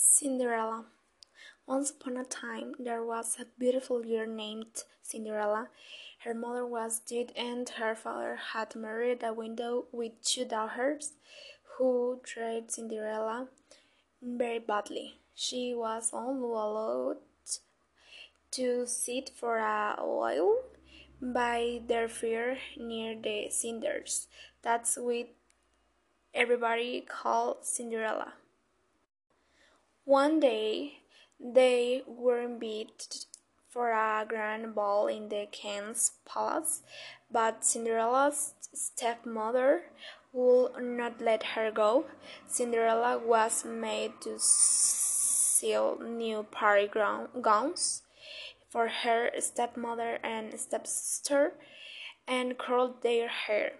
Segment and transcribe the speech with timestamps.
[0.00, 0.84] Cinderella.
[1.66, 5.70] Once upon a time, there was a beautiful girl named Cinderella.
[6.20, 11.14] Her mother was dead, and her father had married a widow with two daughters
[11.64, 13.48] who treated Cinderella
[14.22, 15.18] very badly.
[15.34, 17.16] She was only allowed
[18.52, 20.60] to sit for a while
[21.20, 24.28] by their fire near the cinders.
[24.62, 25.26] That's what
[26.32, 28.34] everybody called Cinderella.
[30.08, 31.00] One day
[31.38, 33.26] they were invited
[33.68, 36.80] for a grand ball in the king's palace,
[37.30, 39.82] but Cinderella's stepmother
[40.32, 42.06] would not let her go.
[42.46, 48.00] Cinderella was made to sew new party gowns
[48.70, 51.52] for her stepmother and stepsister
[52.26, 53.72] and curled their hair.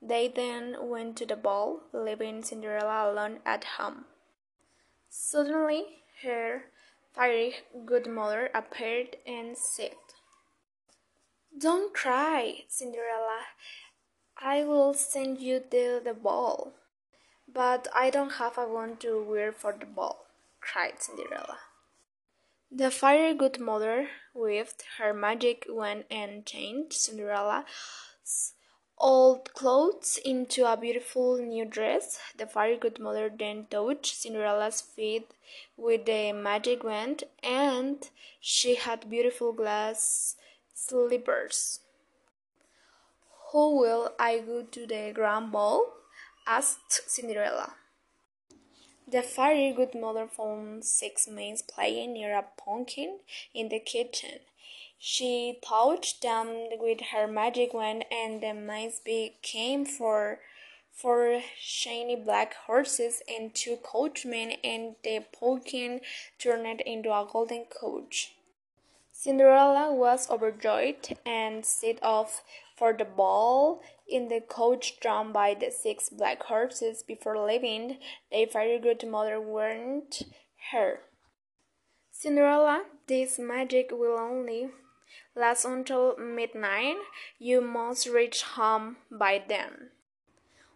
[0.00, 4.04] They then went to the ball, leaving Cinderella alone at home.
[5.16, 6.64] Suddenly her
[7.12, 7.54] fiery
[7.86, 9.94] good mother appeared and said,
[11.56, 13.42] Don't cry, Cinderella.
[14.36, 16.72] I will send you to the ball.
[17.46, 20.26] But I don't have a wand to wear for the ball,
[20.60, 21.58] cried Cinderella.
[22.72, 28.54] The fiery good mother waved her magic wand and changed Cinderella's
[29.04, 32.18] old clothes into a beautiful new dress.
[32.38, 35.30] The fairy godmother then touched Cinderella's feet
[35.76, 38.08] with the magic wand, and
[38.40, 40.36] she had beautiful glass
[40.72, 41.80] slippers.
[43.52, 45.92] Who will I go to the grand ball?
[46.46, 47.74] asked Cinderella.
[49.06, 53.18] The fairy godmother found six maids playing near a pumpkin
[53.52, 54.40] in the kitchen.
[55.06, 60.40] She touched them with her magic wand, and the mice became four,
[60.92, 66.00] four shiny black horses and two coachmen, and the pumpkin
[66.38, 68.34] turned into a golden coach.
[69.12, 72.42] Cinderella was overjoyed and set off
[72.74, 77.02] for the ball in the coach drawn by the six black horses.
[77.02, 77.98] Before leaving,
[78.32, 80.22] the fairy godmother warned
[80.72, 81.00] her.
[82.10, 84.70] Cinderella, this magic will only
[85.34, 86.96] last until midnight.
[87.38, 89.90] You must reach home by then.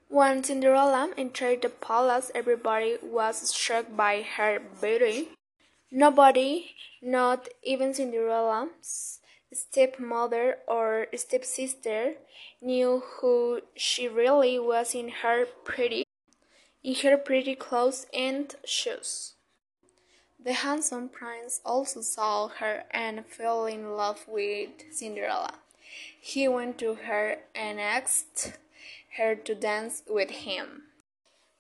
[0.09, 5.29] When Cinderella entered the palace, everybody was struck by her beauty.
[5.91, 9.21] Nobody, not even Cinderella's
[9.53, 12.15] stepmother or stepsister,
[12.61, 16.05] knew who she really was in her pretty
[16.83, 19.35] in her pretty clothes and shoes.
[20.49, 25.53] The handsome prince also saw her and fell in love with Cinderella.
[26.19, 28.55] He went to her and asked
[29.19, 30.85] her to dance with him.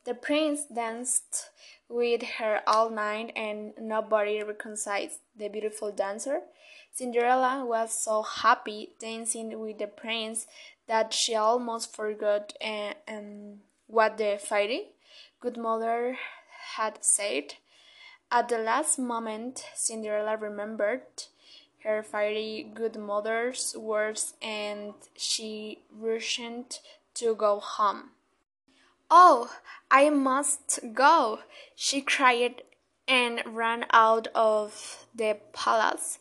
[0.04, 1.50] The prince danced
[1.90, 6.40] with her all night and nobody recognized the beautiful dancer.
[6.90, 10.46] Cinderella was so happy dancing with the prince
[10.86, 14.86] that she almost forgot uh, um, what the fairy
[15.42, 16.16] good mother
[16.76, 17.56] had said.
[18.30, 21.02] At the last moment, Cinderella remembered
[21.82, 26.82] her fairy godmother's words and she rushed
[27.14, 28.10] to go home.
[29.10, 29.50] Oh,
[29.90, 31.38] I must go,
[31.74, 32.62] she cried
[33.06, 36.18] and ran out of the palace.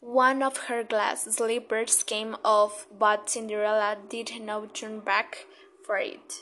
[0.00, 5.46] One of her glass slippers came off, but Cinderella did not turn back
[5.86, 6.40] for it.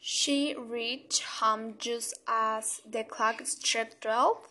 [0.00, 4.48] She reached home just as the clock struck twelve.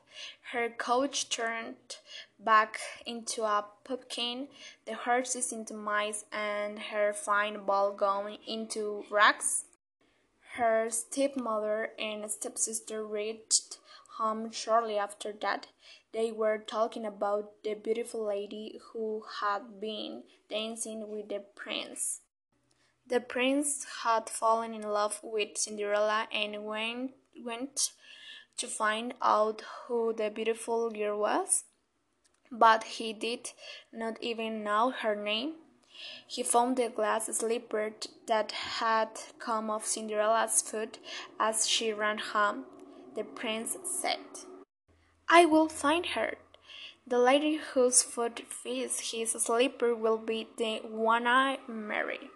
[0.52, 1.98] Her coach turned
[2.40, 4.48] back into a pumpkin,
[4.86, 9.66] the horses into mice, and her fine ball gown into rags.
[10.54, 13.80] Her stepmother and stepsister reached
[14.18, 15.68] home shortly after that.
[16.14, 22.22] They were talking about the beautiful lady who had been dancing with the prince.
[23.08, 27.12] The prince had fallen in love with Cinderella and went,
[27.44, 27.92] went
[28.58, 31.66] to find out who the beautiful girl was,
[32.52, 33.52] but he did
[33.94, 35.54] not even know her name.
[36.28, 37.94] He found the glass slipper
[38.28, 40.98] that had come off Cinderella's foot
[41.40, 42.66] as she ran home.
[43.16, 44.20] The prince said,
[45.30, 46.36] I will find her.
[47.08, 52.32] The lady whose foot fits his slipper will be the one I marry.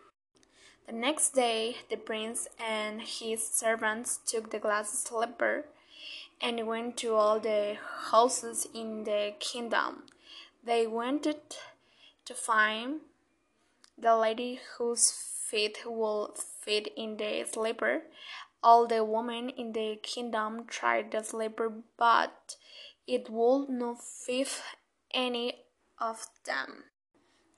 [0.89, 5.65] The next day, the prince and his servants took the glass slipper
[6.41, 7.77] and went to all the
[8.09, 10.05] houses in the kingdom.
[10.63, 11.41] They wanted
[12.25, 13.01] to find
[13.99, 18.05] the lady whose feet would fit in the slipper.
[18.63, 22.55] All the women in the kingdom tried the slipper, but
[23.05, 24.59] it would not fit
[25.13, 25.65] any
[25.99, 26.85] of them.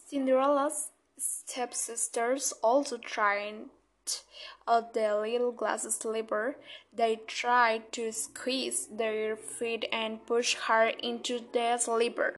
[0.05, 0.89] Cinderella's
[1.21, 3.69] stepsisters also tried
[4.67, 6.55] out the little glass slipper.
[6.91, 12.35] They tried to squeeze their feet and push her into the slipper.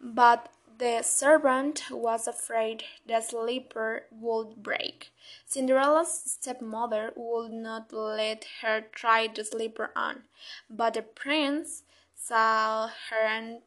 [0.00, 5.10] But the servant was afraid the slipper would break.
[5.46, 10.22] Cinderella's stepmother would not let her try the slipper on,
[10.70, 11.82] but the prince
[12.14, 13.62] saw her and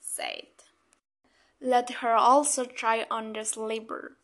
[0.00, 0.46] said,
[1.60, 4.16] Let her also try on the slipper.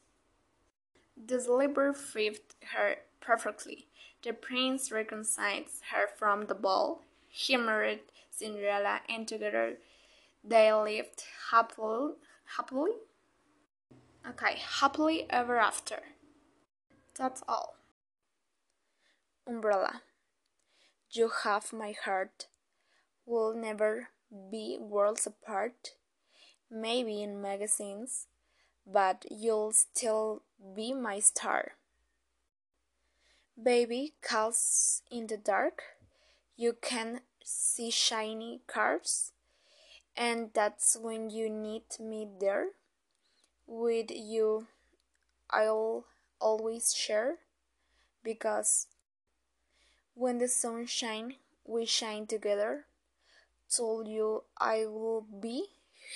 [1.17, 3.87] The slipper fitted her perfectly.
[4.23, 7.03] The prince reconciled her from the ball.
[7.29, 8.00] He married
[8.31, 9.79] Cinderella, and together
[10.44, 12.15] they lived happily.
[12.56, 12.93] Happily?
[14.29, 16.00] Okay, happily ever after.
[17.17, 17.76] That's all.
[19.47, 20.03] Umbrella.
[21.11, 22.47] You have my heart.
[23.26, 24.09] We'll never
[24.50, 25.94] be worlds apart.
[26.70, 28.26] Maybe in magazines,
[28.87, 30.43] but you'll still
[30.75, 31.72] be my star.
[33.61, 35.82] Baby calls in the dark.
[36.56, 39.32] You can see shiny cars
[40.17, 42.69] and that's when you need me there.
[43.66, 44.66] With you,
[45.49, 46.05] I'll
[46.40, 47.37] always share
[48.23, 48.87] because
[50.14, 51.34] when the sun shines,
[51.64, 52.84] we shine together.
[53.75, 55.69] Told you I will be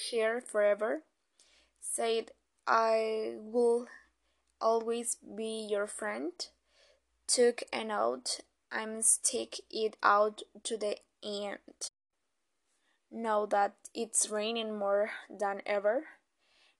[0.08, 1.02] here forever.
[1.80, 2.32] Said
[2.66, 3.86] I will
[4.60, 6.32] always be your friend.
[7.26, 11.90] Took an oath, I'm stick it out to the end
[13.14, 16.04] know that it's raining more than ever.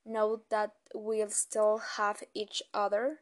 [0.05, 3.21] Know that we'll still have each other.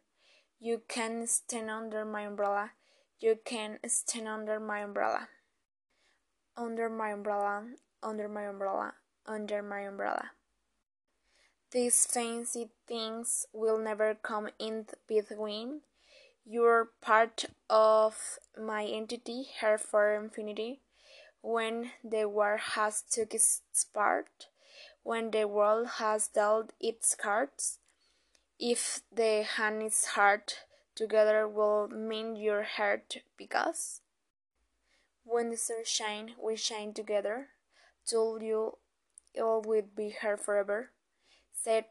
[0.58, 2.72] You can stand under my umbrella.
[3.20, 5.28] You can stand under my umbrella.
[6.56, 7.64] Under my umbrella,
[8.02, 8.94] under my umbrella,
[9.26, 10.30] under my umbrella.
[11.70, 15.80] These fancy things will never come in between.
[16.44, 20.80] You're part of my entity here for infinity
[21.42, 24.46] when the war has took its part,
[25.02, 27.78] when the world has dealt its cards,
[28.58, 30.54] if the hand is hard,
[30.94, 34.00] together will mend your heart because
[35.24, 37.48] when the sun shine, we shine together.
[38.08, 38.78] Told you
[39.34, 40.90] it will be here forever.
[41.52, 41.84] Said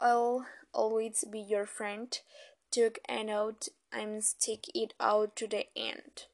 [0.00, 2.18] I'll always be your friend.
[2.70, 6.26] Took an oath, I'm stick it out to the end.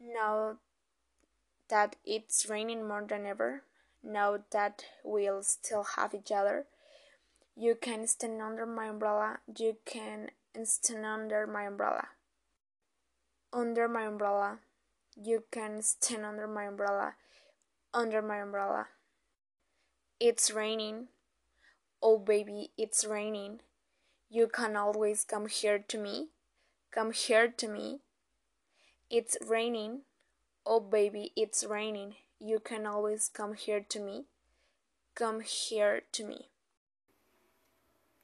[0.00, 0.58] Now
[1.68, 3.62] that it's raining more than ever,
[4.02, 6.66] now that we'll still have each other.
[7.56, 10.30] You can stand under my umbrella, you can
[10.64, 12.08] stand under my umbrella.
[13.52, 14.58] Under my umbrella,
[15.20, 17.14] you can stand under my umbrella,
[17.92, 18.88] under my umbrella.
[20.18, 21.08] It's raining.
[22.02, 23.60] Oh, baby, it's raining.
[24.28, 26.28] You can always come here to me.
[26.92, 28.00] Come here to me.
[29.10, 30.02] It's raining.
[30.66, 32.16] Oh, baby, it's raining.
[32.38, 34.26] You can always come here to me.
[35.14, 36.49] Come here to me.